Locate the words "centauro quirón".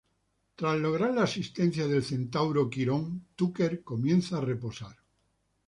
2.03-3.27